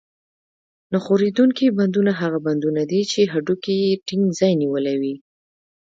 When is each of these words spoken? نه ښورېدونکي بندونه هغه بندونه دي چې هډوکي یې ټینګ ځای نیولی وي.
نه 0.91 0.97
ښورېدونکي 1.03 1.65
بندونه 1.77 2.11
هغه 2.21 2.39
بندونه 2.47 2.81
دي 2.91 3.01
چې 3.11 3.19
هډوکي 3.33 3.73
یې 3.83 3.91
ټینګ 4.07 4.25
ځای 4.39 4.53
نیولی 4.61 4.95
وي. 5.01 5.15